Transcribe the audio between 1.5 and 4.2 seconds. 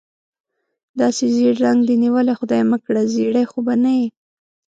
رنګ دې نیولی، خدای مکړه زېړی خو به نه یې؟